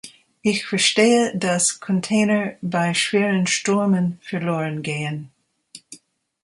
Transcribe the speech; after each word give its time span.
Ich 0.41 0.65
verstehe, 0.65 1.31
dass 1.37 1.79
Container 1.79 2.57
bei 2.63 2.91
schweren 2.95 3.45
Stürmen 3.45 4.17
verloren 4.23 4.81
gehen. 4.81 5.31